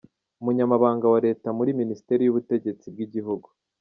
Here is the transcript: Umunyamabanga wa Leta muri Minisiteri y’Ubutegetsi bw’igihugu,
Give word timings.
Umunyamabanga 0.41 1.05
wa 1.13 1.19
Leta 1.25 1.47
muri 1.57 1.71
Minisiteri 1.81 2.21
y’Ubutegetsi 2.23 2.85
bw’igihugu, 2.93 3.47